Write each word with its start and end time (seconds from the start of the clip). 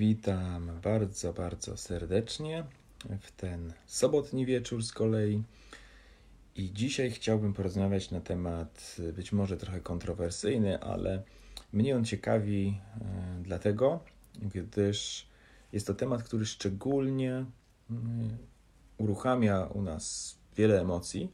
Witam 0.00 0.80
bardzo, 0.82 1.32
bardzo 1.32 1.76
serdecznie 1.76 2.64
w 3.20 3.32
ten 3.32 3.72
sobotni 3.86 4.46
wieczór 4.46 4.82
z 4.82 4.92
kolei. 4.92 5.42
I 6.56 6.72
dzisiaj 6.72 7.10
chciałbym 7.10 7.52
porozmawiać 7.52 8.10
na 8.10 8.20
temat 8.20 8.96
być 9.12 9.32
może 9.32 9.56
trochę 9.56 9.80
kontrowersyjny, 9.80 10.80
ale 10.82 11.22
mnie 11.72 11.96
on 11.96 12.04
ciekawi 12.04 12.80
e, 13.00 13.42
dlatego, 13.42 14.00
gdyż 14.42 15.28
jest 15.72 15.86
to 15.86 15.94
temat, 15.94 16.22
który 16.22 16.46
szczególnie 16.46 17.44
mm, 17.90 18.36
uruchamia 18.98 19.66
u 19.66 19.82
nas 19.82 20.36
wiele 20.56 20.80
emocji, 20.80 21.32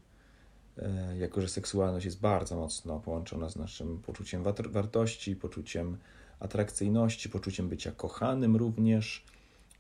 e, 0.78 1.16
jako 1.18 1.40
że 1.40 1.48
seksualność 1.48 2.04
jest 2.04 2.20
bardzo 2.20 2.56
mocno 2.56 3.00
połączona 3.00 3.48
z 3.48 3.56
naszym 3.56 4.02
poczuciem 4.02 4.42
wartości, 4.70 5.36
poczuciem 5.36 5.98
atrakcyjności, 6.40 7.28
poczuciem 7.28 7.68
bycia 7.68 7.92
kochanym 7.92 8.56
również, 8.56 9.24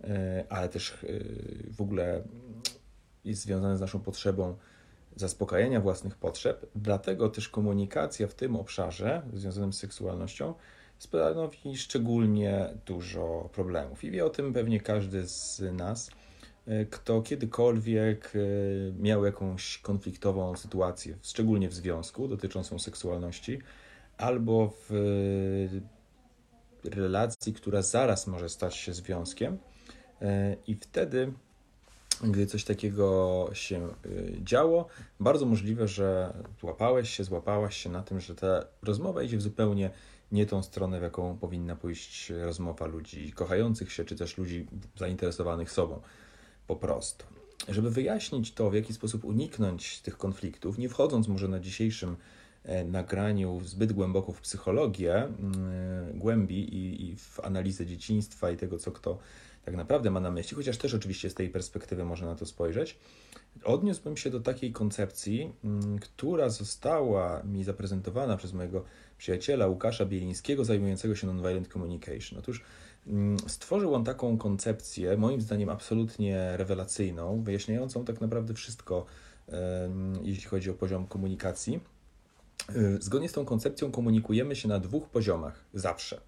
e, 0.04 0.44
ale 0.48 0.68
też 0.68 0.92
e, 0.92 0.96
w 1.72 1.80
ogóle 1.80 2.22
jest 3.24 3.42
związane 3.42 3.76
z 3.76 3.80
naszą 3.80 4.00
potrzebą 4.00 4.56
zaspokajania 5.16 5.80
własnych 5.80 6.16
potrzeb. 6.16 6.66
Dlatego 6.74 7.28
też 7.28 7.48
komunikacja 7.48 8.28
w 8.28 8.34
tym 8.34 8.56
obszarze 8.56 9.22
związanym 9.34 9.72
z 9.72 9.78
seksualnością 9.78 10.54
stanowi 10.98 11.76
szczególnie 11.76 12.68
dużo 12.86 13.50
problemów. 13.52 14.04
I 14.04 14.10
wie 14.10 14.24
o 14.24 14.30
tym 14.30 14.52
pewnie 14.52 14.80
każdy 14.80 15.26
z 15.26 15.62
nas, 15.72 16.10
e, 16.66 16.84
kto 16.84 17.22
kiedykolwiek 17.22 18.32
miał 18.98 19.24
jakąś 19.24 19.78
konfliktową 19.78 20.56
sytuację, 20.56 21.16
szczególnie 21.22 21.68
w 21.68 21.74
związku 21.74 22.28
dotyczącą 22.28 22.78
seksualności, 22.78 23.58
albo 24.18 24.72
w 24.88 24.90
relacji, 26.86 27.52
która 27.52 27.82
zaraz 27.82 28.26
może 28.26 28.48
stać 28.48 28.76
się 28.76 28.92
związkiem. 28.92 29.58
E, 30.22 30.56
I 30.66 30.74
wtedy, 30.74 31.32
gdy 32.24 32.46
coś 32.46 32.64
takiego 32.64 33.50
się 33.52 33.88
e, 33.88 33.90
działo, 34.44 34.86
bardzo 35.20 35.46
możliwe, 35.46 35.88
że 35.88 36.32
złapałeś 36.60 37.10
się, 37.10 37.24
złapałaś 37.24 37.76
się 37.76 37.90
na 37.90 38.02
tym, 38.02 38.20
że 38.20 38.34
ta 38.34 38.64
rozmowa 38.82 39.22
idzie 39.22 39.36
w 39.36 39.42
zupełnie 39.42 39.90
nie 40.32 40.46
tą 40.46 40.62
stronę, 40.62 41.00
w 41.00 41.02
jaką 41.02 41.38
powinna 41.38 41.76
pójść 41.76 42.30
rozmowa 42.30 42.86
ludzi 42.86 43.32
kochających 43.32 43.92
się, 43.92 44.04
czy 44.04 44.16
też 44.16 44.38
ludzi 44.38 44.66
zainteresowanych 44.96 45.72
sobą 45.72 46.00
po 46.66 46.76
prostu. 46.76 47.24
Żeby 47.68 47.90
wyjaśnić 47.90 48.52
to, 48.52 48.70
w 48.70 48.74
jaki 48.74 48.94
sposób 48.94 49.24
uniknąć 49.24 50.00
tych 50.00 50.18
konfliktów, 50.18 50.78
nie 50.78 50.88
wchodząc 50.88 51.28
może 51.28 51.48
na 51.48 51.60
dzisiejszym 51.60 52.16
nagraniu 52.84 53.60
zbyt 53.64 53.92
głęboko 53.92 54.32
w 54.32 54.40
psychologię 54.40 55.14
mm, 55.14 56.18
głębi 56.18 56.74
i, 56.74 57.10
i 57.10 57.16
w 57.16 57.40
analizę 57.40 57.86
dzieciństwa 57.86 58.50
i 58.50 58.56
tego, 58.56 58.78
co 58.78 58.92
kto 58.92 59.18
tak 59.64 59.76
naprawdę 59.76 60.10
ma 60.10 60.20
na 60.20 60.30
myśli, 60.30 60.56
chociaż 60.56 60.78
też 60.78 60.94
oczywiście 60.94 61.30
z 61.30 61.34
tej 61.34 61.48
perspektywy 61.48 62.04
można 62.04 62.26
na 62.26 62.34
to 62.34 62.46
spojrzeć, 62.46 62.98
odniósłbym 63.64 64.16
się 64.16 64.30
do 64.30 64.40
takiej 64.40 64.72
koncepcji, 64.72 65.52
mm, 65.64 65.98
która 65.98 66.48
została 66.48 67.42
mi 67.42 67.64
zaprezentowana 67.64 68.36
przez 68.36 68.52
mojego 68.52 68.84
przyjaciela 69.18 69.66
Łukasza 69.66 70.04
Bielińskiego, 70.04 70.64
zajmującego 70.64 71.14
się 71.16 71.26
nonviolent 71.26 71.68
communication. 71.68 72.38
Otóż 72.38 72.62
mm, 73.06 73.38
stworzył 73.46 73.94
on 73.94 74.04
taką 74.04 74.38
koncepcję, 74.38 75.16
moim 75.16 75.40
zdaniem 75.40 75.68
absolutnie 75.68 76.56
rewelacyjną, 76.56 77.42
wyjaśniającą 77.42 78.04
tak 78.04 78.20
naprawdę 78.20 78.54
wszystko, 78.54 79.06
jeśli 80.22 80.44
chodzi 80.44 80.70
o 80.70 80.74
poziom 80.74 81.06
komunikacji 81.06 81.80
zgodnie 83.00 83.28
z 83.28 83.32
tą 83.32 83.44
koncepcją 83.44 83.90
komunikujemy 83.90 84.56
się 84.56 84.68
na 84.68 84.78
dwóch 84.78 85.08
poziomach 85.08 85.64
zawsze: 85.74 86.20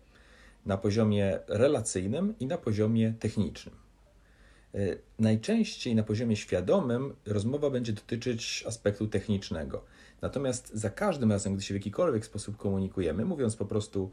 na 0.67 0.77
poziomie 0.77 1.39
relacyjnym 1.49 2.35
i 2.41 2.47
na 2.47 2.59
poziomie 2.59 3.15
technicznym. 3.21 3.75
Y, 4.75 4.99
najczęściej 5.19 5.95
na 5.95 6.03
poziomie 6.03 6.37
świadomym 6.37 7.15
rozmowa 7.27 7.71
będzie 7.71 7.93
dotyczyć 7.93 8.65
aspektu 8.67 9.07
technicznego. 9.07 9.85
Natomiast 10.23 10.71
za 10.75 10.91
każdym 10.91 11.33
razem, 11.33 11.55
gdy 11.55 11.63
się 11.63 11.75
w 11.75 11.77
jakikolwiek 11.77 12.27
sposób 12.27 12.57
komunikujemy, 12.57 13.25
mówiąc 13.25 13.57
po 13.57 13.65
prostu 13.65 14.11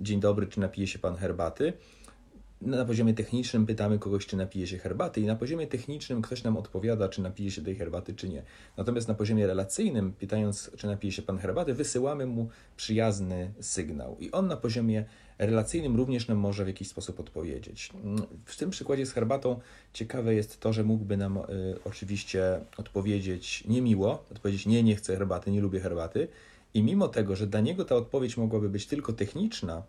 dzień 0.00 0.20
dobry, 0.20 0.46
czy 0.46 0.60
napije 0.60 0.86
się 0.86 0.98
pan 0.98 1.16
herbaty, 1.16 1.72
na 2.64 2.84
poziomie 2.84 3.14
technicznym 3.14 3.66
pytamy 3.66 3.98
kogoś, 3.98 4.26
czy 4.26 4.36
napije 4.36 4.66
się 4.66 4.78
herbaty, 4.78 5.20
i 5.20 5.26
na 5.26 5.36
poziomie 5.36 5.66
technicznym 5.66 6.22
ktoś 6.22 6.42
nam 6.42 6.56
odpowiada, 6.56 7.08
czy 7.08 7.22
napije 7.22 7.50
się 7.50 7.62
tej 7.62 7.76
herbaty, 7.76 8.14
czy 8.14 8.28
nie. 8.28 8.42
Natomiast 8.76 9.08
na 9.08 9.14
poziomie 9.14 9.46
relacyjnym, 9.46 10.12
pytając, 10.12 10.70
czy 10.76 10.86
napije 10.86 11.12
się 11.12 11.22
pan 11.22 11.38
herbaty, 11.38 11.74
wysyłamy 11.74 12.26
mu 12.26 12.48
przyjazny 12.76 13.52
sygnał. 13.60 14.16
I 14.20 14.30
on 14.30 14.46
na 14.46 14.56
poziomie 14.56 15.04
relacyjnym 15.38 15.96
również 15.96 16.28
nam 16.28 16.38
może 16.38 16.64
w 16.64 16.66
jakiś 16.66 16.88
sposób 16.88 17.20
odpowiedzieć. 17.20 17.90
W 18.44 18.56
tym 18.56 18.70
przykładzie 18.70 19.06
z 19.06 19.12
herbatą 19.12 19.60
ciekawe 19.92 20.34
jest 20.34 20.60
to, 20.60 20.72
że 20.72 20.84
mógłby 20.84 21.16
nam 21.16 21.36
y, 21.36 21.42
oczywiście 21.84 22.60
odpowiedzieć 22.76 23.64
niemiło, 23.68 24.24
odpowiedzieć 24.32 24.66
nie, 24.66 24.82
nie 24.82 24.96
chcę 24.96 25.16
herbaty, 25.16 25.50
nie 25.50 25.60
lubię 25.60 25.80
herbaty. 25.80 26.28
I 26.74 26.82
mimo 26.82 27.08
tego, 27.08 27.36
że 27.36 27.46
dla 27.46 27.60
niego 27.60 27.84
ta 27.84 27.96
odpowiedź 27.96 28.36
mogłaby 28.36 28.68
być 28.68 28.86
tylko 28.86 29.12
techniczna, 29.12 29.82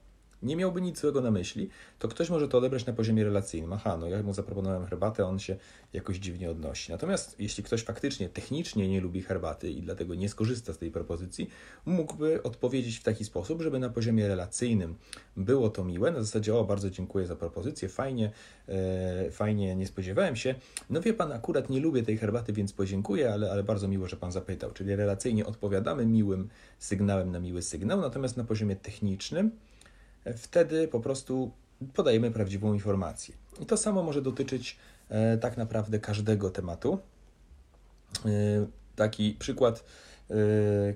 nie 0.44 0.56
miałby 0.56 0.82
nic 0.82 1.00
złego 1.00 1.22
na 1.22 1.32
myśli, 1.32 1.70
to 2.00 2.08
ktoś 2.08 2.30
może 2.30 2.48
to 2.48 2.58
odebrać 2.58 2.86
na 2.86 2.94
poziomie 2.94 3.24
relacyjnym. 3.24 3.74
Aha, 3.74 3.98
no 3.98 4.08
ja 4.08 4.24
mu 4.24 4.34
zaproponowałem 4.34 4.86
herbatę, 4.86 5.26
on 5.26 5.40
się 5.40 5.56
jakoś 5.94 6.18
dziwnie 6.18 6.52
odnosi. 6.52 6.92
Natomiast 6.92 7.36
jeśli 7.40 7.64
ktoś 7.64 7.84
faktycznie 7.84 8.30
technicznie 8.30 8.88
nie 8.90 9.02
lubi 9.02 9.22
herbaty 9.22 9.72
i 9.72 9.82
dlatego 9.82 10.16
nie 10.16 10.30
skorzysta 10.30 10.74
z 10.74 10.78
tej 10.78 10.92
propozycji, 10.92 11.50
mógłby 11.86 12.44
odpowiedzieć 12.44 12.98
w 12.98 13.04
taki 13.04 13.26
sposób, 13.26 13.62
żeby 13.62 13.80
na 13.80 13.90
poziomie 13.90 14.28
relacyjnym 14.28 14.96
było 15.38 15.70
to 15.70 15.84
miłe, 15.84 16.12
na 16.12 16.22
zasadzie 16.22 16.56
o, 16.56 16.64
bardzo 16.64 16.90
dziękuję 16.90 17.28
za 17.28 17.36
propozycję, 17.36 17.90
fajnie, 17.90 18.32
e, 18.68 19.32
fajnie, 19.32 19.76
nie 19.76 19.88
spodziewałem 19.88 20.36
się. 20.36 20.56
No 20.90 21.02
wie 21.02 21.14
pan, 21.14 21.32
akurat 21.32 21.70
nie 21.70 21.80
lubię 21.80 22.04
tej 22.04 22.18
herbaty, 22.18 22.54
więc 22.54 22.74
podziękuję, 22.74 23.34
ale, 23.34 23.52
ale 23.52 23.64
bardzo 23.64 23.88
miło, 23.88 24.08
że 24.08 24.16
pan 24.16 24.32
zapytał. 24.32 24.72
Czyli 24.72 24.96
relacyjnie 24.96 25.46
odpowiadamy 25.46 26.06
miłym 26.06 26.50
sygnałem 26.80 27.32
na 27.32 27.40
miły 27.40 27.62
sygnał, 27.62 28.02
natomiast 28.02 28.38
na 28.38 28.44
poziomie 28.44 28.76
technicznym 28.76 29.52
wtedy 30.38 30.88
po 30.88 31.00
prostu 31.00 31.52
podajemy 31.94 32.32
prawdziwą 32.32 32.74
informację. 32.74 33.36
I 33.60 33.66
to 33.66 33.78
samo 33.78 34.04
może 34.04 34.22
dotyczyć 34.22 34.78
e, 35.10 35.38
tak 35.38 35.58
naprawdę 35.58 36.00
każdego 36.00 36.50
tematu. 36.50 37.00
E, 38.26 38.30
taki 38.96 39.36
przykład, 39.40 39.84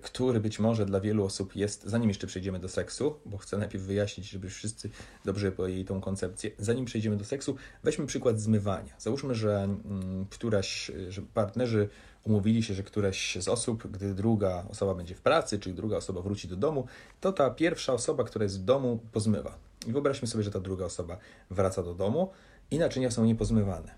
który 0.01 0.39
być 0.39 0.59
może 0.59 0.85
dla 0.85 0.99
wielu 0.99 1.25
osób 1.25 1.55
jest, 1.55 1.83
zanim 1.83 2.09
jeszcze 2.09 2.27
przejdziemy 2.27 2.59
do 2.59 2.69
seksu, 2.69 3.19
bo 3.25 3.37
chcę 3.37 3.57
najpierw 3.57 3.83
wyjaśnić, 3.83 4.29
żeby 4.29 4.49
wszyscy 4.49 4.89
dobrze 5.25 5.51
pojęli 5.51 5.85
tą 5.85 6.01
koncepcję. 6.01 6.51
Zanim 6.57 6.85
przejdziemy 6.85 7.17
do 7.17 7.25
seksu, 7.25 7.55
weźmy 7.83 8.05
przykład 8.05 8.39
zmywania. 8.39 8.93
Załóżmy, 8.99 9.35
że 9.35 9.63
mm, 9.63 10.25
któraś, 10.29 10.91
że 11.09 11.21
partnerzy 11.21 11.89
umówili 12.23 12.63
się, 12.63 12.73
że 12.73 12.83
któraś 12.83 13.37
z 13.39 13.47
osób, 13.47 13.91
gdy 13.91 14.13
druga 14.13 14.65
osoba 14.69 14.95
będzie 14.95 15.15
w 15.15 15.21
pracy, 15.21 15.59
czy 15.59 15.73
druga 15.73 15.97
osoba 15.97 16.21
wróci 16.21 16.47
do 16.47 16.55
domu, 16.55 16.87
to 17.21 17.33
ta 17.33 17.49
pierwsza 17.49 17.93
osoba, 17.93 18.23
która 18.23 18.43
jest 18.43 18.61
w 18.61 18.63
domu, 18.63 18.99
pozmywa. 19.11 19.57
I 19.87 19.91
wyobraźmy 19.91 20.27
sobie, 20.27 20.43
że 20.43 20.51
ta 20.51 20.59
druga 20.59 20.85
osoba 20.85 21.17
wraca 21.49 21.83
do 21.83 21.93
domu 21.93 22.29
i 22.71 22.79
naczynia 22.79 23.11
są 23.11 23.25
niepozmywane. 23.25 23.95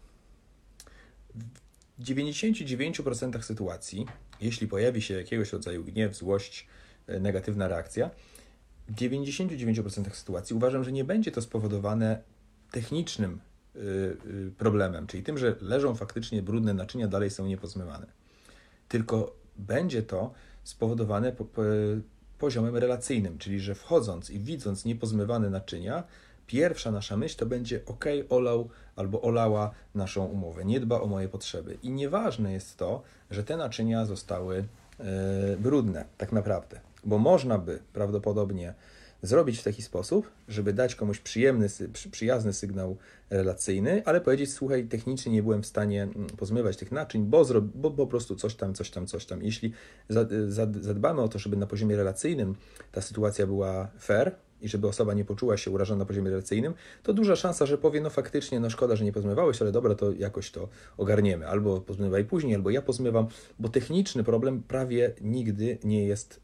W 1.99 2.03
99% 2.03 3.41
sytuacji, 3.41 4.05
jeśli 4.41 4.68
pojawi 4.68 5.02
się 5.02 5.13
jakiegoś 5.13 5.53
rodzaju 5.53 5.84
gniew, 5.84 6.16
złość, 6.16 6.68
e, 7.07 7.19
negatywna 7.19 7.68
reakcja, 7.68 8.09
w 8.88 8.96
99% 8.96 10.16
sytuacji 10.16 10.56
uważam, 10.56 10.84
że 10.84 10.91
nie 10.91 11.03
będzie 11.03 11.31
to 11.31 11.41
spowodowane 11.41 12.24
technicznym 12.72 13.40
Y, 13.75 14.18
y, 14.25 14.52
problemem, 14.57 15.07
czyli 15.07 15.24
tym, 15.24 15.38
że 15.38 15.56
leżą 15.62 15.96
faktycznie 15.96 16.41
brudne 16.41 16.74
naczynia, 16.74 17.07
dalej 17.07 17.29
są 17.29 17.47
niepozmywane. 17.47 18.07
Tylko 18.88 19.35
będzie 19.57 20.03
to 20.03 20.34
spowodowane 20.63 21.31
po, 21.31 21.46
po, 21.46 21.62
poziomem 22.38 22.78
relacyjnym, 22.78 23.38
czyli 23.38 23.59
że 23.59 23.75
wchodząc 23.75 24.29
i 24.29 24.40
widząc 24.40 24.85
niepozmywane 24.85 25.50
naczynia, 25.50 26.03
pierwsza 26.47 26.91
nasza 26.91 27.18
myśl 27.18 27.38
to 27.38 27.46
będzie 27.46 27.82
ok, 27.85 28.05
olał 28.29 28.70
albo 28.96 29.22
olała 29.22 29.72
naszą 29.96 30.26
umowę, 30.26 30.66
nie 30.66 30.79
dba 30.79 31.02
o 31.02 31.08
moje 31.08 31.28
potrzeby. 31.28 31.78
I 31.84 31.91
nieważne 31.91 32.53
jest 32.53 32.78
to, 32.78 33.02
że 33.32 33.43
te 33.43 33.58
naczynia 33.58 34.05
zostały 34.05 34.55
yy, 34.55 35.05
brudne, 35.59 36.05
tak 36.17 36.32
naprawdę, 36.32 36.79
bo 37.03 37.17
można 37.17 37.58
by 37.58 37.79
prawdopodobnie 37.93 38.73
zrobić 39.22 39.59
w 39.59 39.64
taki 39.64 39.82
sposób, 39.82 40.32
żeby 40.47 40.73
dać 40.73 40.96
komuś 40.96 41.20
przyjemny, 41.20 41.67
przyjazny 42.11 42.53
sygnał 42.53 42.97
relacyjny, 43.29 44.02
ale 44.05 44.22
powiedzieć, 44.22 44.53
słuchaj, 44.53 44.85
technicznie 44.85 45.32
nie 45.32 45.44
byłem 45.44 45.64
w 45.64 45.66
stanie 45.66 46.03
mm, 46.03 46.28
pozmywać 46.28 46.78
tych 46.78 46.91
naczyń, 46.91 47.26
bo, 47.26 47.46
zro, 47.46 47.61
bo 47.61 47.91
po 47.91 48.08
prostu 48.08 48.35
coś 48.35 48.55
tam, 48.55 48.73
coś 48.73 48.90
tam, 48.90 49.08
coś 49.08 49.26
tam. 49.26 49.44
Jeśli 49.44 49.73
zadbamy 50.82 51.22
o 51.22 51.28
to, 51.28 51.40
żeby 51.40 51.58
na 51.58 51.67
poziomie 51.67 51.96
relacyjnym 51.96 52.55
ta 52.91 53.02
sytuacja 53.02 53.47
była 53.47 53.87
fair, 53.99 54.35
i 54.61 54.69
żeby 54.69 54.87
osoba 54.87 55.13
nie 55.13 55.25
poczuła 55.25 55.58
się 55.58 55.72
urażona 55.72 55.99
na 55.99 56.05
poziomie 56.05 56.29
relacyjnym, 56.29 56.73
to 57.03 57.13
duża 57.13 57.35
szansa, 57.35 57.66
że 57.66 57.78
powie, 57.78 58.02
no 58.02 58.09
faktycznie, 58.09 58.59
no 58.59 58.69
szkoda, 58.69 58.96
że 58.96 59.05
nie 59.05 59.11
pozmywałeś, 59.11 59.61
ale 59.61 59.72
dobra, 59.72 59.96
to 59.96 60.11
jakoś 60.11 60.52
to 60.52 60.69
ogarniemy. 60.97 61.47
Albo 61.47 61.81
pozmywaj 61.81 62.25
później, 62.25 62.55
albo 62.55 62.69
ja 62.69 62.81
pozmywam, 62.81 63.28
bo 63.59 63.69
techniczny 63.69 64.23
problem 64.23 64.63
prawie 64.63 65.13
nigdy 65.22 65.78
nie 65.84 66.05
jest 66.05 66.40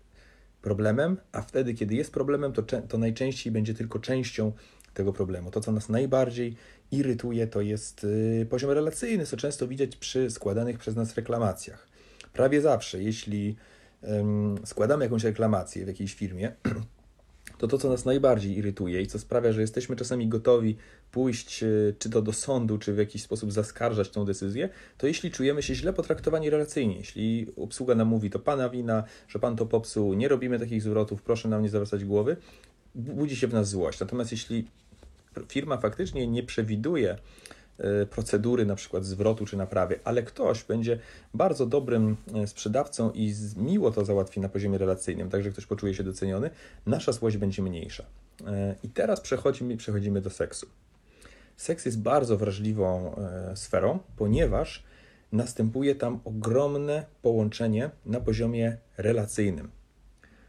problemem, 0.62 1.18
a 1.32 1.42
wtedy, 1.42 1.74
kiedy 1.74 1.96
jest 1.96 2.14
problemem, 2.14 2.54
to, 2.54 2.64
to 2.88 2.98
najczęściej 2.98 3.54
będzie 3.54 3.74
tylko 3.74 4.00
częścią 4.00 4.52
tego 4.94 5.14
problemu. 5.14 5.52
To, 5.52 5.62
co 5.62 5.72
nas 5.72 5.90
najbardziej 5.90 6.56
irytuje, 6.92 7.48
to 7.48 7.62
jest 7.62 8.04
y, 8.04 8.48
poziom 8.50 8.72
relacyjny, 8.72 9.26
co 9.26 9.38
często 9.38 9.68
widać 9.68 9.96
przy 9.96 10.32
składanych 10.32 10.78
przez 10.78 10.96
nas 10.96 11.16
reklamacjach. 11.16 11.88
Prawie 12.34 12.62
zawsze, 12.62 13.04
jeśli 13.04 13.56
składamy 14.66 15.06
jakąś 15.06 15.24
reklamację 15.24 15.86
w 15.86 15.88
jakiejś 15.88 16.14
firmie, 16.14 16.52
to 17.58 17.68
to, 17.68 17.78
co 17.78 17.90
nas 17.90 18.06
najbardziej 18.06 18.58
irytuje 18.58 19.02
i 19.02 19.08
co 19.08 19.20
sprawia, 19.20 19.52
że 19.52 19.62
jesteśmy 19.62 19.96
czasami 19.96 20.28
gotowi 20.28 20.78
pójść 21.12 21.64
y, 21.64 21.96
czy 22.00 22.10
to 22.10 22.22
do 22.22 22.34
sądu, 22.34 22.78
czy 22.78 22.94
w 22.94 22.98
jakiś 22.98 23.24
sposób 23.24 23.52
zaskarżać 23.52 24.10
tą 24.10 24.26
decyzję, 24.26 24.70
to 24.98 25.08
jeśli 25.08 25.32
czujemy 25.32 25.64
się 25.64 25.76
źle 25.76 25.94
potraktowani 25.94 26.50
relacyjnie, 26.50 26.98
jeśli 26.98 27.48
obsługa 27.58 27.96
nam 27.96 28.08
mówi, 28.08 28.30
to 28.30 28.40
pana 28.40 28.70
wina, 28.70 29.04
że 29.28 29.40
pan 29.40 29.56
to 29.56 29.66
popsuł, 29.66 30.14
nie 30.14 30.28
robimy 30.28 30.60
takich 30.60 30.82
zwrotów, 30.82 31.22
proszę 31.22 31.48
nam 31.50 31.64
nie 31.64 31.70
zawracać 31.70 32.06
głowy, 32.06 32.38
budzi 32.96 33.36
się 33.36 33.48
w 33.48 33.54
nas 33.54 33.70
złość. 33.70 34.00
Natomiast 34.00 34.32
jeśli 34.32 34.68
firma 35.48 35.78
faktycznie 35.78 36.28
nie 36.28 36.44
przewiduje 36.44 37.12
e, 37.12 37.18
procedury 38.10 38.66
na 38.66 38.76
przykład 38.76 39.06
zwrotu 39.06 39.46
czy 39.46 39.58
naprawy, 39.58 40.00
ale 40.04 40.24
ktoś 40.24 40.64
będzie 40.64 41.00
bardzo 41.34 41.66
dobrym 41.66 42.18
e, 42.34 42.48
sprzedawcą 42.48 43.12
i 43.12 43.34
miło 43.58 43.92
to 43.92 44.06
załatwi 44.06 44.40
na 44.40 44.50
poziomie 44.50 44.78
relacyjnym, 44.78 45.30
także 45.30 45.52
ktoś 45.52 45.66
poczuje 45.66 45.94
się 45.94 46.04
doceniony, 46.04 46.50
nasza 46.86 47.12
złość 47.12 47.38
będzie 47.38 47.62
mniejsza. 47.62 48.06
E, 48.48 48.76
I 48.84 48.90
teraz 48.90 49.22
przechodzimy, 49.22 49.78
przechodzimy 49.78 50.22
do 50.22 50.30
seksu. 50.30 50.68
Seks 51.58 51.86
jest 51.86 52.02
bardzo 52.02 52.38
wrażliwą 52.38 53.16
sferą, 53.56 54.00
ponieważ 54.18 54.84
następuje 55.32 55.96
tam 55.96 56.20
ogromne 56.26 57.06
połączenie 57.22 57.90
na 58.06 58.20
poziomie 58.20 58.78
relacyjnym. 58.98 59.72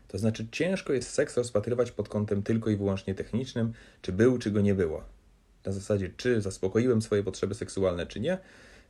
To 0.08 0.18
znaczy, 0.18 0.46
ciężko 0.52 0.92
jest 0.92 1.10
seks 1.10 1.36
rozpatrywać 1.36 1.90
pod 1.90 2.08
kątem 2.08 2.42
tylko 2.42 2.70
i 2.70 2.76
wyłącznie 2.76 3.14
technicznym, 3.14 3.72
czy 4.02 4.12
był, 4.12 4.38
czy 4.38 4.50
go 4.50 4.60
nie 4.60 4.74
było. 4.74 5.17
Na 5.68 5.72
zasadzie, 5.72 6.10
czy 6.16 6.40
zaspokoiłem 6.40 7.02
swoje 7.02 7.22
potrzeby 7.22 7.54
seksualne, 7.54 8.06
czy 8.06 8.20
nie, 8.20 8.38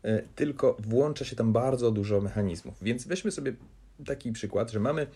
e, 0.02 0.22
tylko 0.22 0.76
włącza 0.78 1.24
się 1.24 1.36
tam 1.36 1.52
bardzo 1.52 1.90
dużo 1.90 2.20
mechanizmów. 2.20 2.74
Więc 2.82 3.06
weźmy 3.06 3.30
sobie 3.30 3.52
taki 4.06 4.32
przykład, 4.32 4.70
że 4.70 4.80
mamy 4.80 5.06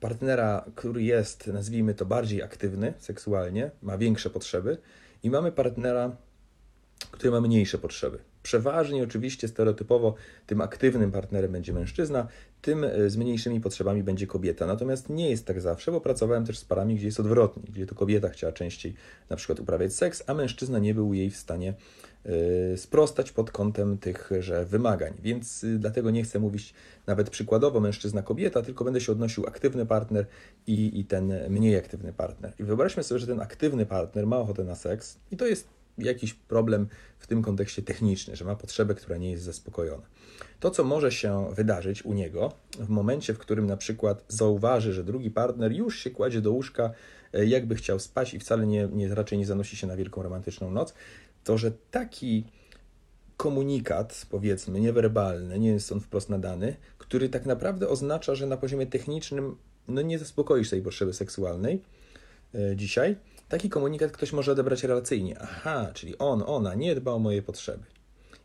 partnera, 0.00 0.64
który 0.74 1.02
jest, 1.02 1.46
nazwijmy 1.46 1.94
to, 1.94 2.06
bardziej 2.06 2.42
aktywny 2.42 2.94
seksualnie, 2.98 3.70
ma 3.82 3.98
większe 3.98 4.30
potrzeby, 4.30 4.78
i 5.22 5.30
mamy 5.30 5.52
partnera, 5.52 6.16
który 7.10 7.30
ma 7.30 7.40
mniejsze 7.40 7.78
potrzeby. 7.78 8.18
Przeważnie, 8.42 9.02
oczywiście, 9.02 9.48
stereotypowo 9.48 10.14
tym 10.46 10.60
aktywnym 10.60 11.12
partnerem 11.12 11.52
będzie 11.52 11.72
mężczyzna, 11.72 12.28
tym 12.62 12.84
e, 12.84 13.10
z 13.10 13.16
mniejszymi 13.16 13.60
potrzebami 13.60 14.02
będzie 14.02 14.26
kobieta. 14.26 14.66
Natomiast 14.66 15.08
nie 15.08 15.30
jest 15.30 15.46
tak 15.46 15.60
zawsze, 15.60 15.92
bo 15.92 16.00
pracowałem 16.00 16.46
też 16.46 16.58
z 16.58 16.64
parami, 16.64 16.96
gdzie 16.96 17.06
jest 17.06 17.20
odwrotnie, 17.20 17.62
gdzie 17.68 17.86
to 17.86 17.94
kobieta 17.94 18.28
chciała 18.28 18.52
częściej 18.52 18.94
na 19.30 19.36
przykład 19.36 19.60
uprawiać 19.60 19.94
seks, 19.94 20.22
a 20.26 20.34
mężczyzna 20.34 20.78
nie 20.78 20.94
był 20.94 21.14
jej 21.14 21.30
w 21.30 21.36
stanie 21.36 21.74
e, 22.24 22.76
sprostać 22.76 23.32
pod 23.32 23.50
kątem 23.50 23.98
tychże 23.98 24.64
wymagań. 24.64 25.14
Więc 25.22 25.64
e, 25.64 25.66
dlatego 25.66 26.10
nie 26.10 26.22
chcę 26.22 26.38
mówić 26.38 26.74
nawet 27.06 27.30
przykładowo 27.30 27.80
mężczyzna-kobieta, 27.80 28.62
tylko 28.62 28.84
będę 28.84 29.00
się 29.00 29.12
odnosił 29.12 29.46
aktywny 29.46 29.86
partner 29.86 30.26
i, 30.66 31.00
i 31.00 31.04
ten 31.04 31.32
mniej 31.48 31.76
aktywny 31.76 32.12
partner. 32.12 32.52
I 32.58 32.64
wyobraźmy 32.64 33.02
sobie, 33.02 33.18
że 33.18 33.26
ten 33.26 33.40
aktywny 33.40 33.86
partner 33.86 34.26
ma 34.26 34.38
ochotę 34.38 34.64
na 34.64 34.74
seks 34.74 35.18
i 35.30 35.36
to 35.36 35.46
jest 35.46 35.81
jakiś 35.98 36.34
problem 36.34 36.88
w 37.18 37.26
tym 37.26 37.42
kontekście 37.42 37.82
techniczny, 37.82 38.36
że 38.36 38.44
ma 38.44 38.56
potrzebę, 38.56 38.94
która 38.94 39.16
nie 39.16 39.30
jest 39.30 39.42
zaspokojona. 39.42 40.02
To, 40.60 40.70
co 40.70 40.84
może 40.84 41.12
się 41.12 41.50
wydarzyć 41.54 42.04
u 42.04 42.12
niego 42.12 42.52
w 42.78 42.88
momencie, 42.88 43.34
w 43.34 43.38
którym 43.38 43.66
na 43.66 43.76
przykład 43.76 44.24
zauważy, 44.28 44.92
że 44.92 45.04
drugi 45.04 45.30
partner 45.30 45.72
już 45.72 45.98
się 45.98 46.10
kładzie 46.10 46.40
do 46.40 46.52
łóżka, 46.52 46.90
e, 47.32 47.46
jakby 47.46 47.74
chciał 47.74 47.98
spać 47.98 48.34
i 48.34 48.38
wcale 48.38 48.66
nie, 48.66 48.88
nie, 48.92 49.14
raczej 49.14 49.38
nie 49.38 49.46
zanosi 49.46 49.76
się 49.76 49.86
na 49.86 49.96
wielką 49.96 50.22
romantyczną 50.22 50.70
noc, 50.70 50.94
to 51.44 51.58
że 51.58 51.72
taki 51.90 52.44
komunikat, 53.36 54.26
powiedzmy, 54.30 54.80
niewerbalny, 54.80 55.58
nie 55.58 55.68
jest 55.68 55.92
on 55.92 56.00
wprost 56.00 56.28
nadany, 56.28 56.76
który 56.98 57.28
tak 57.28 57.46
naprawdę 57.46 57.88
oznacza, 57.88 58.34
że 58.34 58.46
na 58.46 58.56
poziomie 58.56 58.86
technicznym 58.86 59.56
no 59.88 60.02
nie 60.02 60.18
zaspokoisz 60.18 60.70
tej 60.70 60.82
potrzeby 60.82 61.12
seksualnej 61.12 61.82
e, 62.54 62.76
dzisiaj, 62.76 63.16
Taki 63.52 63.70
komunikat 63.70 64.12
ktoś 64.12 64.32
może 64.32 64.52
odebrać 64.52 64.84
relacyjnie. 64.84 65.36
Aha, 65.40 65.90
czyli 65.94 66.18
on, 66.18 66.42
ona 66.46 66.74
nie 66.74 66.94
dba 66.94 67.12
o 67.12 67.18
moje 67.18 67.42
potrzeby. 67.42 67.84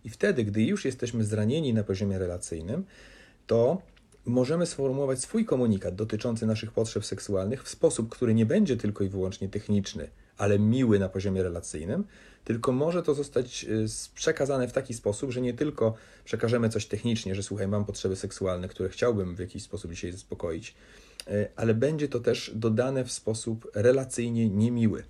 I 0.03 0.09
wtedy, 0.09 0.43
gdy 0.43 0.63
już 0.63 0.85
jesteśmy 0.85 1.23
zranieni 1.23 1.73
na 1.73 1.83
poziomie 1.83 2.19
relacyjnym, 2.19 2.85
to 3.45 3.81
możemy 4.25 4.65
sformułować 4.65 5.19
swój 5.19 5.45
komunikat 5.45 5.95
dotyczący 5.95 6.45
naszych 6.45 6.71
potrzeb 6.71 7.05
seksualnych 7.05 7.63
w 7.63 7.69
sposób, 7.69 8.09
który 8.09 8.33
nie 8.33 8.45
będzie 8.45 8.77
tylko 8.77 9.03
i 9.03 9.09
wyłącznie 9.09 9.49
techniczny, 9.49 10.09
ale 10.37 10.59
miły 10.59 10.99
na 10.99 11.09
poziomie 11.09 11.43
relacyjnym, 11.43 12.03
tylko 12.43 12.71
może 12.71 13.03
to 13.03 13.13
zostać 13.13 13.63
y, 13.63 13.85
przekazane 14.15 14.67
w 14.67 14.73
taki 14.73 14.93
sposób, 14.93 15.31
że 15.31 15.41
nie 15.41 15.53
tylko 15.53 15.93
przekażemy 16.25 16.69
coś 16.69 16.85
technicznie, 16.85 17.35
że 17.35 17.43
słuchaj, 17.43 17.67
mam 17.67 17.85
potrzeby 17.85 18.15
seksualne, 18.15 18.67
które 18.67 18.89
chciałbym 18.89 19.35
w 19.35 19.39
jakiś 19.39 19.63
sposób 19.63 19.91
dzisiaj 19.91 20.11
zaspokoić, 20.11 20.75
ale 21.55 21.73
będzie 21.73 22.07
to 22.07 22.19
też 22.19 22.51
dodane 22.55 23.05
w 23.05 23.11
sposób 23.11 23.71
relacyjnie 23.75 24.49
niemiły. 24.49 25.03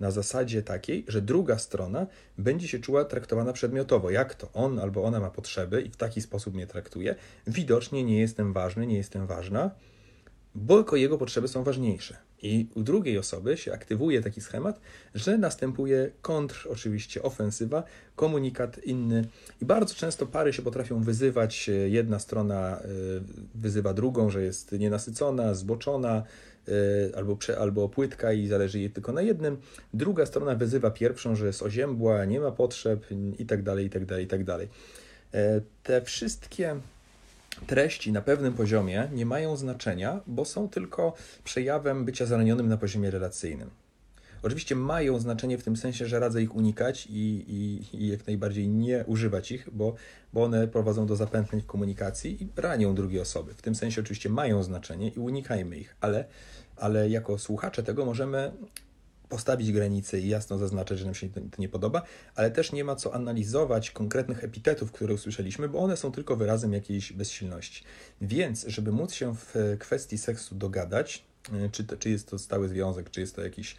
Na 0.00 0.10
zasadzie 0.10 0.62
takiej, 0.62 1.04
że 1.08 1.22
druga 1.22 1.58
strona 1.58 2.06
będzie 2.38 2.68
się 2.68 2.78
czuła 2.78 3.04
traktowana 3.04 3.52
przedmiotowo. 3.52 4.10
Jak 4.10 4.34
to 4.34 4.52
on 4.52 4.78
albo 4.78 5.04
ona 5.04 5.20
ma 5.20 5.30
potrzeby 5.30 5.82
i 5.82 5.90
w 5.90 5.96
taki 5.96 6.22
sposób 6.22 6.54
mnie 6.54 6.66
traktuje, 6.66 7.14
widocznie 7.46 8.04
nie 8.04 8.20
jestem 8.20 8.52
ważny, 8.52 8.86
nie 8.86 8.96
jestem 8.96 9.26
ważna, 9.26 9.70
bo 10.54 10.96
jego 10.96 11.18
potrzeby 11.18 11.48
są 11.48 11.64
ważniejsze. 11.64 12.16
I 12.42 12.66
u 12.74 12.82
drugiej 12.82 13.18
osoby 13.18 13.56
się 13.56 13.72
aktywuje 13.72 14.22
taki 14.22 14.40
schemat, 14.40 14.80
że 15.14 15.38
następuje 15.38 16.10
kontr, 16.22 16.68
oczywiście 16.70 17.22
ofensywa, 17.22 17.82
komunikat 18.16 18.84
inny. 18.84 19.24
I 19.62 19.64
bardzo 19.64 19.94
często 19.94 20.26
pary 20.26 20.52
się 20.52 20.62
potrafią 20.62 21.02
wyzywać. 21.02 21.70
Jedna 21.86 22.18
strona 22.18 22.78
e, 22.78 22.84
wyzywa 23.54 23.94
drugą, 23.94 24.30
że 24.30 24.42
jest 24.42 24.72
nienasycona, 24.72 25.54
zboczona, 25.54 26.22
e, 26.68 27.16
albo, 27.16 27.36
prze, 27.36 27.58
albo 27.58 27.88
płytka 27.88 28.32
i 28.32 28.46
zależy 28.46 28.78
jej 28.78 28.90
tylko 28.90 29.12
na 29.12 29.22
jednym. 29.22 29.56
Druga 29.94 30.26
strona 30.26 30.54
wyzywa 30.54 30.90
pierwszą, 30.90 31.36
że 31.36 31.46
jest 31.46 31.62
oziębła, 31.62 32.24
nie 32.24 32.40
ma 32.40 32.50
potrzeb 32.50 33.06
i 33.38 33.44
dalej, 33.44 33.86
i 33.86 33.90
dalej, 34.06 34.24
i 34.24 34.28
tak 34.28 34.44
dalej. 34.44 34.68
E, 35.34 35.60
te 35.82 36.02
wszystkie 36.02 36.76
treści 37.66 38.12
na 38.12 38.22
pewnym 38.22 38.54
poziomie 38.54 39.08
nie 39.12 39.26
mają 39.26 39.56
znaczenia, 39.56 40.20
bo 40.26 40.44
są 40.44 40.68
tylko 40.68 41.14
przejawem 41.44 42.04
bycia 42.04 42.26
zranionym 42.26 42.68
na 42.68 42.76
poziomie 42.76 43.10
relacyjnym. 43.10 43.70
Oczywiście 44.42 44.76
mają 44.76 45.18
znaczenie 45.18 45.58
w 45.58 45.62
tym 45.62 45.76
sensie, 45.76 46.06
że 46.06 46.20
radzę 46.20 46.42
ich 46.42 46.56
unikać 46.56 47.06
i, 47.06 47.44
i, 47.48 47.96
i, 48.02 48.08
jak 48.08 48.26
najbardziej 48.26 48.68
nie 48.68 49.04
używać 49.06 49.52
ich, 49.52 49.68
bo, 49.72 49.94
bo 50.32 50.44
one 50.44 50.68
prowadzą 50.68 51.06
do 51.06 51.16
zapętleń 51.16 51.62
w 51.62 51.66
komunikacji 51.66 52.42
i 52.42 52.48
ranią 52.56 52.94
drugie 52.94 53.22
osoby. 53.22 53.54
W 53.54 53.62
tym 53.62 53.74
sensie 53.74 54.00
oczywiście 54.00 54.28
mają 54.28 54.62
znaczenie 54.62 55.08
i 55.08 55.18
unikajmy 55.18 55.76
ich, 55.76 55.96
ale, 56.00 56.24
ale 56.76 57.10
jako 57.10 57.38
słuchacze 57.38 57.82
tego 57.82 58.04
możemy 58.04 58.52
postawić 59.28 59.72
granice 59.72 60.20
i 60.20 60.28
jasno 60.28 60.58
zaznaczać, 60.58 60.98
że 60.98 61.04
nam 61.04 61.14
się 61.14 61.28
to 61.28 61.40
nie 61.58 61.68
podoba, 61.68 62.02
ale 62.34 62.50
też 62.50 62.72
nie 62.72 62.84
ma 62.84 62.96
co 62.96 63.14
analizować 63.14 63.90
konkretnych 63.90 64.44
epitetów, 64.44 64.92
które 64.92 65.14
usłyszeliśmy, 65.14 65.68
bo 65.68 65.78
one 65.78 65.96
są 65.96 66.12
tylko 66.12 66.36
wyrazem 66.36 66.72
jakiejś 66.72 67.12
bezsilności. 67.12 67.84
Więc, 68.20 68.64
żeby 68.68 68.92
móc 68.92 69.12
się 69.12 69.34
w 69.34 69.76
kwestii 69.78 70.18
seksu 70.18 70.54
dogadać, 70.54 71.24
e, 71.52 71.68
czy, 71.68 71.84
to, 71.84 71.96
czy 71.96 72.10
jest 72.10 72.30
to 72.30 72.38
stały 72.38 72.68
związek, 72.68 73.10
czy 73.10 73.20
jest 73.20 73.36
to 73.36 73.42
jakiś 73.42 73.76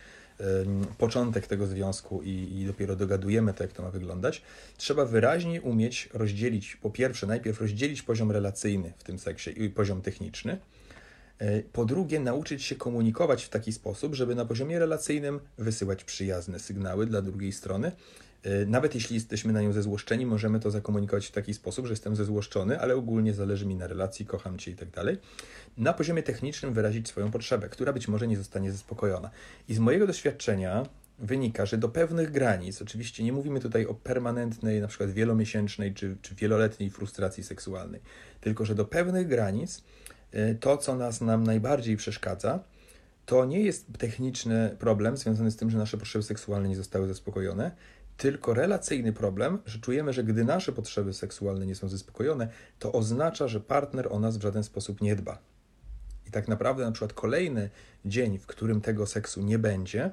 początek 0.98 1.48
tego 1.48 1.68
związku 1.68 2.22
i, 2.24 2.30
i, 2.30 2.66
dopiero 2.66 2.96
dogadujemy 2.96 3.54
to, 3.54 3.64
jak 3.64 3.74
to 3.74 3.84
ma 3.84 3.92
wyglądać, 3.92 4.42
trzeba 4.78 5.06
wyraźnie 5.06 5.62
umieć 5.62 6.10
rozdzielić, 6.14 6.76
po 6.76 6.90
pierwsze, 6.90 7.28
najpierw 7.28 7.62
rozdzielić 7.62 8.02
poziom 8.02 8.32
relacyjny 8.32 8.94
w 8.98 9.04
tym 9.04 9.20
seksie 9.20 9.64
i 9.64 9.70
poziom 9.70 10.02
techniczny, 10.02 10.58
po 11.74 11.86
drugie, 11.86 12.20
nauczyć 12.20 12.64
się 12.64 12.76
komunikować 12.76 13.44
w 13.44 13.50
taki 13.50 13.74
sposób, 13.74 14.16
żeby 14.16 14.36
na 14.36 14.46
poziomie 14.46 14.80
relacyjnym 14.80 15.40
wysyłać 15.58 16.04
przyjazne 16.04 16.60
sygnały 16.60 17.06
dla 17.06 17.22
drugiej 17.22 17.52
strony. 17.52 17.92
E, 18.44 18.66
nawet 18.66 18.96
jeśli 18.96 19.16
jesteśmy 19.16 19.54
na 19.54 19.62
nią 19.62 19.74
zezłoszczeni, 19.74 20.26
możemy 20.26 20.60
to 20.60 20.72
zakomunikować 20.72 21.28
w 21.28 21.32
taki 21.32 21.54
sposób, 21.54 21.86
że 21.86 21.94
jestem 21.94 22.16
zezłoszczony, 22.16 22.80
ale 22.80 22.96
ogólnie 22.96 23.34
zależy 23.34 23.66
mi 23.66 23.76
na 23.76 23.88
relacji, 23.88 24.26
kocham 24.26 24.58
cię 24.58 24.72
i 24.72 24.76
tak 24.76 24.90
dalej. 24.90 25.18
Na 25.78 25.94
poziomie 25.94 26.24
technicznym 26.24 26.74
wyrazić 26.74 27.08
swoją 27.08 27.32
potrzebę, 27.32 27.70
która 27.70 27.94
być 27.94 28.08
może 28.08 28.28
nie 28.28 28.38
zostanie 28.38 28.72
zaspokojona. 28.72 29.30
I 29.70 29.74
z 29.74 29.80
mojego 29.80 30.08
doświadczenia 30.08 30.86
wynika, 31.20 31.66
że 31.66 31.78
do 31.78 31.90
pewnych 31.90 32.32
granic, 32.32 32.82
oczywiście 32.82 33.24
nie 33.24 33.34
mówimy 33.34 33.60
tutaj 33.60 33.86
o 33.86 33.94
permanentnej, 33.94 34.82
na 34.82 34.88
przykład 34.88 35.12
wielomiesięcznej 35.12 35.94
czy, 35.94 36.18
czy 36.22 36.36
wieloletniej 36.36 36.90
frustracji 36.90 37.44
seksualnej, 37.44 38.02
tylko 38.42 38.66
że 38.66 38.76
do 38.76 38.86
pewnych 38.86 39.28
granic 39.28 39.84
to, 40.60 40.78
co 40.78 40.96
nas 40.96 41.22
nam 41.22 41.44
najbardziej 41.44 41.98
przeszkadza, 41.98 42.60
to 43.26 43.46
nie 43.46 43.60
jest 43.60 43.86
techniczny 43.98 44.76
problem 44.80 45.18
związany 45.18 45.52
z 45.52 45.56
tym, 45.56 45.70
że 45.70 45.78
nasze 45.78 45.98
potrzeby 45.98 46.24
seksualne 46.24 46.70
nie 46.70 46.76
zostały 46.76 47.08
zaspokojone, 47.08 47.72
tylko 48.18 48.54
relacyjny 48.54 49.14
problem, 49.14 49.60
że 49.66 49.80
czujemy, 49.80 50.14
że 50.14 50.24
gdy 50.24 50.46
nasze 50.46 50.72
potrzeby 50.72 51.14
seksualne 51.14 51.66
nie 51.66 51.76
są 51.76 51.90
zaspokojone, 51.90 52.48
to 52.80 52.92
oznacza, 52.92 53.48
że 53.48 53.60
partner 53.60 54.08
o 54.12 54.20
nas 54.20 54.38
w 54.38 54.42
żaden 54.42 54.64
sposób 54.64 55.02
nie 55.02 55.16
dba. 55.16 55.40
I 56.28 56.32
tak 56.32 56.48
naprawdę 56.48 56.86
na 56.86 56.92
przykład 56.92 57.14
kolejny 57.14 57.70
dzień, 58.06 58.38
w 58.38 58.46
którym 58.46 58.82
tego 58.82 59.06
seksu 59.06 59.42
nie 59.42 59.60
będzie, 59.60 60.12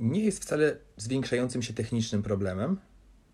nie 0.00 0.24
jest 0.24 0.42
wcale 0.42 0.76
zwiększającym 0.96 1.62
się 1.62 1.74
technicznym 1.74 2.22
problemem, 2.22 2.80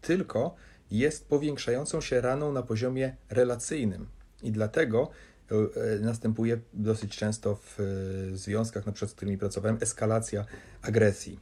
tylko 0.01 0.55
jest 0.91 1.29
powiększającą 1.29 2.01
się 2.01 2.21
raną 2.21 2.53
na 2.53 2.63
poziomie 2.63 3.17
relacyjnym. 3.31 4.07
I 4.43 4.53
dlatego 4.53 5.11
e, 5.51 5.99
następuje 5.99 6.59
dosyć 6.73 7.17
często 7.17 7.57
w 7.57 7.81
e, 7.81 8.37
związkach, 8.37 8.87
na 8.87 8.93
przykład 8.93 9.11
z 9.11 9.15
którymi 9.15 9.39
pracowałem, 9.39 9.79
eskalacja 9.81 10.45
agresji. 10.83 11.41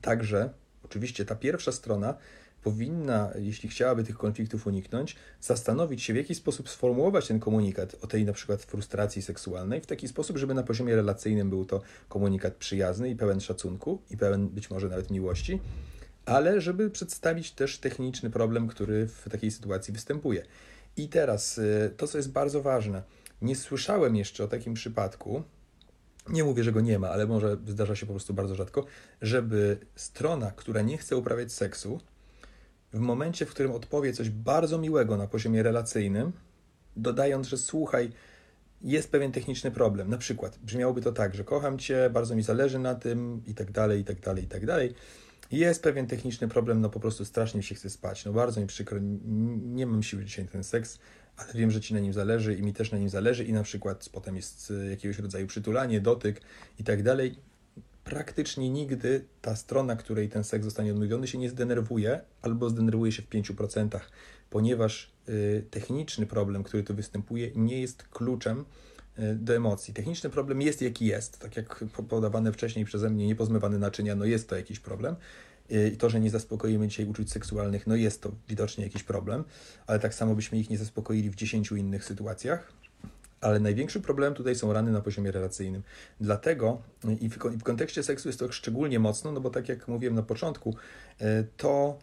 Także, 0.00 0.50
oczywiście, 0.84 1.24
ta 1.24 1.34
pierwsza 1.34 1.72
strona 1.72 2.14
powinna, 2.62 3.30
jeśli 3.38 3.68
chciałaby 3.68 4.04
tych 4.04 4.18
konfliktów 4.18 4.66
uniknąć, 4.66 5.16
zastanowić 5.40 6.02
się, 6.02 6.12
w 6.12 6.16
jaki 6.16 6.34
sposób 6.34 6.68
sformułować 6.68 7.28
ten 7.28 7.40
komunikat 7.40 7.96
o 8.02 8.06
tej 8.06 8.24
na 8.24 8.32
przykład 8.32 8.62
frustracji 8.62 9.22
seksualnej 9.22 9.80
w 9.80 9.86
taki 9.86 10.08
sposób, 10.08 10.38
żeby 10.38 10.54
na 10.54 10.62
poziomie 10.62 10.96
relacyjnym 10.96 11.50
był 11.50 11.64
to 11.64 11.80
komunikat 12.08 12.54
przyjazny 12.54 13.10
i 13.10 13.16
pełen 13.16 13.40
szacunku 13.40 14.02
i 14.10 14.16
pełen 14.16 14.48
być 14.48 14.70
może 14.70 14.88
nawet 14.88 15.10
miłości, 15.10 15.60
ale 16.26 16.60
żeby 16.60 16.90
przedstawić 16.90 17.52
też 17.52 17.78
techniczny 17.78 18.30
problem, 18.30 18.68
który 18.68 19.06
w 19.06 19.28
takiej 19.30 19.50
sytuacji 19.50 19.94
występuje. 19.94 20.42
I 20.98 21.08
teraz 21.08 21.58
y, 21.58 21.90
to, 21.96 22.08
co 22.08 22.18
jest 22.18 22.32
bardzo 22.32 22.62
ważne, 22.62 23.02
nie 23.42 23.56
słyszałem 23.56 24.16
jeszcze 24.16 24.44
o 24.44 24.48
takim 24.48 24.74
przypadku, 24.74 25.42
nie 26.28 26.44
mówię, 26.44 26.64
że 26.64 26.72
go 26.72 26.80
nie 26.80 26.98
ma, 26.98 27.08
ale 27.08 27.26
może 27.26 27.56
zdarza 27.66 27.96
się 27.96 28.06
po 28.06 28.12
prostu 28.12 28.34
bardzo 28.34 28.54
rzadko, 28.54 28.84
żeby 29.22 29.78
strona, 29.94 30.50
która 30.50 30.82
nie 30.82 30.98
chce 30.98 31.16
uprawiać 31.16 31.52
seksu, 31.52 32.00
w 32.92 32.98
momencie, 32.98 33.46
w 33.46 33.50
którym 33.50 33.72
odpowie 33.72 34.12
coś 34.12 34.30
bardzo 34.30 34.78
miłego 34.78 35.16
na 35.16 35.26
poziomie 35.26 35.62
relacyjnym, 35.62 36.32
dodając, 36.96 37.46
że 37.46 37.58
słuchaj, 37.58 38.12
jest 38.82 39.10
pewien 39.10 39.32
techniczny 39.32 39.70
problem. 39.70 40.10
Na 40.10 40.18
przykład 40.18 40.58
brzmiałoby 40.58 41.02
to 41.02 41.12
tak, 41.12 41.34
że 41.34 41.44
kocham 41.44 41.78
cię, 41.78 42.10
bardzo 42.10 42.36
mi 42.36 42.42
zależy 42.42 42.78
na 42.78 42.94
tym 42.94 43.42
i 43.46 43.54
tak 43.54 43.70
dalej, 43.70 44.00
i 44.00 44.04
tak 44.04 44.20
dalej, 44.20 44.44
i 44.44 44.46
tak 44.46 44.66
dalej. 44.66 44.94
Jest 45.50 45.82
pewien 45.82 46.06
techniczny 46.06 46.48
problem, 46.48 46.80
no 46.80 46.90
po 46.90 47.00
prostu 47.00 47.24
strasznie 47.24 47.62
się 47.62 47.74
chce 47.74 47.90
spać. 47.90 48.24
No 48.24 48.32
bardzo 48.32 48.60
mi 48.60 48.66
przykro, 48.66 48.98
nie 49.62 49.86
mam 49.86 50.02
siły 50.02 50.24
dzisiaj 50.24 50.44
na 50.44 50.50
ten 50.50 50.64
seks, 50.64 50.98
ale 51.36 51.52
wiem, 51.54 51.70
że 51.70 51.80
ci 51.80 51.94
na 51.94 52.00
nim 52.00 52.12
zależy 52.12 52.54
i 52.54 52.62
mi 52.62 52.72
też 52.72 52.92
na 52.92 52.98
nim 52.98 53.08
zależy 53.08 53.44
i 53.44 53.52
na 53.52 53.62
przykład 53.62 54.08
potem 54.12 54.36
jest 54.36 54.70
e, 54.70 54.90
jakiegoś 54.90 55.18
rodzaju 55.18 55.46
przytulanie, 55.46 56.00
dotyk 56.00 56.40
i 56.78 56.84
tak 56.84 57.02
dalej 57.02 57.36
praktycznie 58.04 58.70
nigdy 58.70 59.24
ta 59.42 59.56
strona, 59.56 59.96
której 59.96 60.28
ten 60.28 60.44
seks 60.44 60.64
zostanie 60.64 60.92
odmówiony, 60.92 61.26
się 61.26 61.38
nie 61.38 61.50
zdenerwuje 61.50 62.20
albo 62.42 62.70
zdenerwuje 62.70 63.12
się 63.12 63.22
w 63.22 63.28
5%, 63.28 64.00
ponieważ 64.50 65.12
y, 65.28 65.64
techniczny 65.70 66.26
problem, 66.26 66.62
który 66.62 66.82
tu 66.82 66.94
występuje, 66.94 67.50
nie 67.54 67.80
jest 67.80 68.02
kluczem 68.02 68.60
y, 68.60 68.64
do 69.34 69.54
emocji. 69.54 69.94
Techniczny 69.94 70.30
problem 70.30 70.62
jest 70.62 70.82
jaki 70.82 71.06
jest, 71.06 71.38
tak 71.38 71.56
jak 71.56 71.84
podawane 72.08 72.52
wcześniej 72.52 72.84
przeze 72.84 73.10
mnie, 73.10 73.26
niepozmywane 73.26 73.78
naczynia, 73.78 74.14
no 74.14 74.24
jest 74.24 74.48
to 74.48 74.56
jakiś 74.56 74.80
problem. 74.80 75.16
Y, 75.72 75.90
I 75.94 75.96
to, 75.96 76.10
że 76.10 76.20
nie 76.20 76.30
zaspokoimy 76.30 76.88
dzisiaj 76.88 77.06
uczuć 77.06 77.32
seksualnych, 77.32 77.86
no 77.86 77.96
jest 77.96 78.22
to 78.22 78.32
widocznie 78.48 78.84
jakiś 78.84 79.02
problem, 79.02 79.44
ale 79.86 79.98
tak 79.98 80.14
samo 80.14 80.34
byśmy 80.34 80.58
ich 80.58 80.70
nie 80.70 80.78
zaspokoili 80.78 81.30
w 81.30 81.34
10 81.34 81.70
innych 81.72 82.04
sytuacjach. 82.04 82.72
Ale 83.40 83.60
największy 83.60 84.00
problem 84.00 84.34
tutaj 84.34 84.54
są 84.54 84.72
rany 84.72 84.92
na 84.92 85.00
poziomie 85.00 85.32
relacyjnym. 85.32 85.82
Dlatego 86.20 86.82
i 87.20 87.28
w, 87.28 87.38
w 87.38 87.62
kontekście 87.62 88.02
seksu 88.02 88.28
jest 88.28 88.38
to 88.38 88.52
szczególnie 88.52 88.98
mocno, 88.98 89.32
no 89.32 89.40
bo 89.40 89.50
tak 89.50 89.68
jak 89.68 89.88
mówiłem 89.88 90.14
na 90.14 90.22
początku, 90.22 90.76
to 91.56 91.98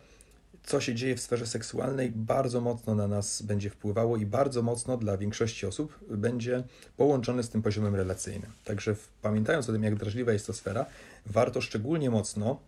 co 0.66 0.82
się 0.82 0.96
dzieje 0.96 1.16
w 1.16 1.22
sferze 1.22 1.48
seksualnej, 1.48 2.12
bardzo 2.16 2.62
mocno 2.62 2.96
na 2.96 3.08
nas 3.08 3.42
będzie 3.42 3.70
wpływało 3.70 4.18
i 4.18 4.26
bardzo 4.26 4.62
mocno 4.62 4.98
dla 4.98 5.18
większości 5.18 5.66
osób 5.66 6.00
będzie 6.10 6.64
połączone 6.98 7.44
z 7.44 7.50
tym 7.50 7.62
poziomem 7.62 7.96
relacyjnym. 7.96 8.52
Także 8.64 8.96
pamiętając 9.22 9.70
o 9.70 9.74
tym, 9.74 9.84
jak 9.84 9.96
drażliwa 9.96 10.34
jest 10.34 10.48
to 10.48 10.54
sfera, 10.54 10.86
warto 11.26 11.62
szczególnie 11.62 12.10
mocno 12.10 12.60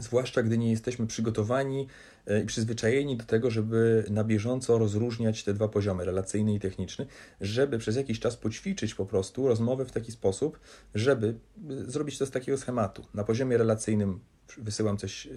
zwłaszcza 0.00 0.42
gdy 0.42 0.58
nie 0.58 0.70
jesteśmy 0.70 1.06
przygotowani 1.06 1.86
e, 2.26 2.42
i 2.42 2.46
przyzwyczajeni 2.46 3.16
do 3.16 3.24
tego, 3.24 3.50
żeby 3.50 4.04
na 4.10 4.24
bieżąco 4.24 4.78
rozróżniać 4.78 5.44
te 5.44 5.54
dwa 5.54 5.68
poziomy, 5.68 6.04
relacyjny 6.04 6.54
i 6.54 6.60
techniczny, 6.60 7.06
żeby 7.40 7.78
przez 7.78 7.96
jakiś 7.96 8.20
czas 8.20 8.36
poćwiczyć 8.36 8.94
po 8.94 9.06
prostu 9.06 9.48
rozmowę 9.48 9.84
w 9.84 9.92
taki 9.92 10.12
sposób, 10.12 10.60
żeby 10.94 11.34
e, 11.70 11.90
zrobić 11.90 12.18
to 12.18 12.26
z 12.26 12.30
takiego 12.30 12.58
schematu. 12.58 13.06
Na 13.14 13.24
poziomie 13.24 13.56
relacyjnym 13.58 14.20
wysyłam 14.58 14.98
coś 14.98 15.26
e, 15.26 15.30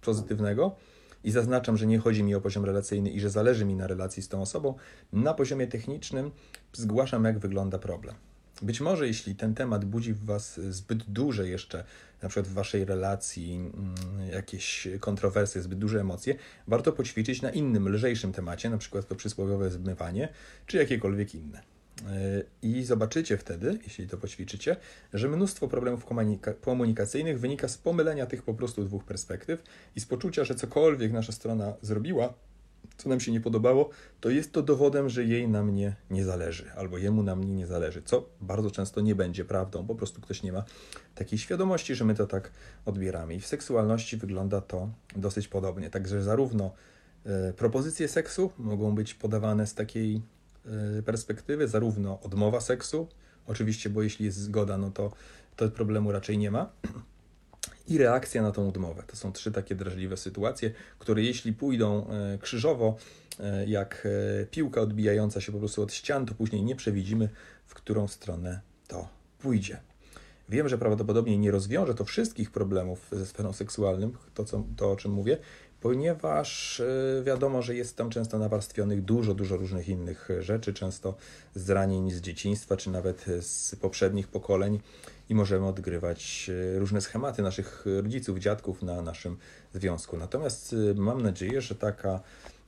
pozytywnego 0.00 0.76
i 1.24 1.30
zaznaczam, 1.30 1.76
że 1.76 1.86
nie 1.86 1.98
chodzi 1.98 2.22
mi 2.22 2.34
o 2.34 2.40
poziom 2.40 2.64
relacyjny 2.64 3.10
i 3.10 3.20
że 3.20 3.30
zależy 3.30 3.64
mi 3.64 3.76
na 3.76 3.86
relacji 3.86 4.22
z 4.22 4.28
tą 4.28 4.42
osobą. 4.42 4.74
Na 5.12 5.34
poziomie 5.34 5.66
technicznym 5.66 6.30
zgłaszam, 6.72 7.24
jak 7.24 7.38
wygląda 7.38 7.78
problem. 7.78 8.14
Być 8.62 8.80
może 8.80 9.06
jeśli 9.06 9.34
ten 9.34 9.54
temat 9.54 9.84
budzi 9.84 10.12
w 10.12 10.24
Was 10.24 10.60
zbyt 10.60 11.02
duże 11.02 11.48
jeszcze, 11.48 11.84
na 12.22 12.28
przykład 12.28 12.48
w 12.48 12.52
Waszej 12.52 12.84
relacji, 12.84 13.54
mm, 13.54 13.94
jakieś 14.32 14.88
kontrowersje, 15.00 15.62
zbyt 15.62 15.78
duże 15.78 16.00
emocje, 16.00 16.34
warto 16.68 16.92
poćwiczyć 16.92 17.42
na 17.42 17.50
innym, 17.50 17.88
lżejszym 17.88 18.32
temacie, 18.32 18.70
na 18.70 18.78
przykład 18.78 19.08
to 19.08 19.14
przysłowiowe 19.14 19.70
zmywanie, 19.70 20.28
czy 20.66 20.76
jakiekolwiek 20.76 21.34
inne. 21.34 21.73
E, 22.04 22.42
I 22.62 22.84
zobaczycie 22.84 23.36
wtedy, 23.36 23.78
jeśli 23.84 24.08
to 24.08 24.18
poćwiczycie, 24.18 24.76
że 25.12 25.28
mnóstwo 25.28 25.68
problemów 25.68 26.06
komunikacyjnych 26.60 27.40
wynika 27.40 27.68
z 27.68 27.78
pomylenia 27.78 28.26
tych 28.26 28.42
po 28.42 28.54
prostu 28.54 28.84
dwóch 28.84 29.04
perspektyw 29.04 29.62
i 29.96 30.00
z 30.00 30.06
poczucia, 30.06 30.44
że 30.44 30.54
cokolwiek 30.54 31.12
nasza 31.12 31.32
strona 31.32 31.74
zrobiła, 31.82 32.34
co 32.96 33.08
nam 33.08 33.20
się 33.20 33.32
nie 33.32 33.40
podobało, 33.40 33.90
to 34.20 34.30
jest 34.30 34.52
to 34.52 34.62
dowodem, 34.62 35.08
że 35.08 35.24
jej 35.24 35.48
na 35.48 35.62
mnie 35.62 35.96
nie 36.10 36.24
zależy, 36.24 36.72
albo 36.76 36.98
jemu 36.98 37.22
na 37.22 37.36
mnie 37.36 37.52
nie 37.54 37.66
zależy, 37.66 38.02
co 38.02 38.28
bardzo 38.40 38.70
często 38.70 39.00
nie 39.00 39.14
będzie 39.14 39.44
prawdą, 39.44 39.86
po 39.86 39.94
prostu 39.94 40.20
ktoś 40.20 40.42
nie 40.42 40.52
ma 40.52 40.64
takiej 41.14 41.38
świadomości, 41.38 41.94
że 41.94 42.04
my 42.04 42.14
to 42.14 42.26
tak 42.26 42.50
odbieramy. 42.84 43.34
I 43.34 43.40
w 43.40 43.46
seksualności 43.46 44.16
wygląda 44.16 44.60
to 44.60 44.90
dosyć 45.16 45.48
podobnie. 45.48 45.90
Także 45.90 46.22
zarówno 46.22 46.72
e, 47.26 47.52
propozycje 47.52 48.08
seksu 48.08 48.50
mogą 48.58 48.94
być 48.94 49.14
podawane 49.14 49.66
z 49.66 49.74
takiej 49.74 50.22
perspektywy, 51.04 51.68
zarówno 51.68 52.20
odmowa 52.20 52.60
seksu, 52.60 53.08
oczywiście, 53.46 53.90
bo 53.90 54.02
jeśli 54.02 54.24
jest 54.24 54.38
zgoda, 54.38 54.78
no 54.78 54.90
to, 54.90 55.12
to 55.56 55.70
problemu 55.70 56.12
raczej 56.12 56.38
nie 56.38 56.50
ma 56.50 56.72
i 57.88 57.98
reakcja 57.98 58.42
na 58.42 58.52
tą 58.52 58.68
odmowę. 58.68 59.02
To 59.06 59.16
są 59.16 59.32
trzy 59.32 59.52
takie 59.52 59.74
drażliwe 59.74 60.16
sytuacje, 60.16 60.72
które 60.98 61.22
jeśli 61.22 61.52
pójdą 61.52 62.06
e, 62.08 62.38
krzyżowo, 62.38 62.96
e, 63.40 63.66
jak 63.66 64.08
piłka 64.50 64.80
odbijająca 64.80 65.40
się 65.40 65.52
po 65.52 65.58
prostu 65.58 65.82
od 65.82 65.92
ścian, 65.92 66.26
to 66.26 66.34
później 66.34 66.62
nie 66.62 66.76
przewidzimy, 66.76 67.28
w 67.66 67.74
którą 67.74 68.08
stronę 68.08 68.60
to 68.88 69.08
pójdzie. 69.38 69.80
Wiem, 70.48 70.68
że 70.68 70.78
prawdopodobnie 70.78 71.38
nie 71.38 71.50
rozwiąże 71.50 71.94
to 71.94 72.04
wszystkich 72.04 72.50
problemów 72.50 73.08
ze 73.12 73.26
sferą 73.26 73.52
seksualną, 73.52 74.12
to, 74.34 74.44
co, 74.44 74.64
to 74.76 74.92
o 74.92 74.96
czym 74.96 75.12
mówię, 75.12 75.38
ponieważ 75.84 76.82
wiadomo, 77.22 77.62
że 77.62 77.74
jest 77.74 77.96
tam 77.96 78.10
często 78.10 78.38
nawarstwionych 78.38 79.02
dużo, 79.02 79.34
dużo 79.34 79.56
różnych 79.56 79.88
innych 79.88 80.28
rzeczy, 80.40 80.74
często 80.74 81.14
zranień 81.54 82.10
z 82.10 82.20
dzieciństwa, 82.20 82.76
czy 82.76 82.90
nawet 82.90 83.24
z 83.40 83.76
poprzednich 83.76 84.28
pokoleń 84.28 84.80
i 85.28 85.34
możemy 85.34 85.66
odgrywać 85.66 86.50
e, 86.74 86.78
różne 86.78 87.00
schematy 87.00 87.42
naszych 87.42 87.84
rodziców, 88.02 88.38
dziadków 88.38 88.82
na 88.82 89.02
naszym 89.02 89.36
związku. 89.74 90.16
Natomiast 90.16 90.72
e, 90.90 90.94
mam 90.94 91.22
nadzieję, 91.22 91.60
że 91.60 91.74
taka 91.74 92.20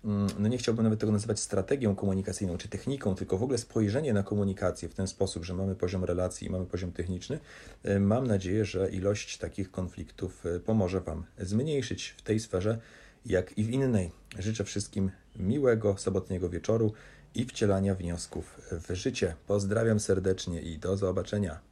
mm, 0.05 0.27
no 0.39 0.49
nie 0.49 0.59
chciałbym 0.59 0.85
nawet 0.85 1.01
tego 1.01 1.13
nazywać 1.13 1.41
strategią 1.41 1.95
komunikacyjną 1.95 2.59
czy 2.59 2.69
techniką, 2.69 3.15
tylko 3.15 3.39
w 3.39 3.43
ogóle 3.43 3.59
spojrzenie 3.59 4.13
na 4.13 4.23
komunikację 4.23 4.89
w 4.89 4.95
ten 4.95 5.07
sposób, 5.07 5.45
że 5.45 5.55
mamy 5.55 5.75
poziom 5.75 6.05
relacji 6.05 6.47
i 6.47 6.51
mamy 6.51 6.67
poziom 6.67 6.93
techniczny. 6.93 7.39
E, 7.85 8.01
mam 8.01 8.27
nadzieję, 8.27 8.65
że 8.65 8.91
ilość 8.91 9.39
takich 9.39 9.71
konfliktów 9.71 10.45
pomoże 10.67 11.01
Wam 11.01 11.25
zmniejszyć 11.39 12.15
w 12.19 12.23
tej 12.23 12.41
sferze, 12.41 12.79
jak 13.27 13.59
i 13.59 13.65
w 13.65 13.71
innej. 13.71 14.11
Życzę 14.39 14.65
wszystkim 14.65 15.11
miłego 15.37 15.97
sobotniego 15.97 16.51
wieczoru 16.51 16.93
i 17.35 17.45
wcielania 17.45 17.95
wniosków 17.95 18.61
w 18.73 18.95
życie. 18.95 19.35
Pozdrawiam 19.47 20.01
serdecznie 20.01 20.61
i 20.61 20.79
do 20.79 20.97
zobaczenia. 20.97 21.66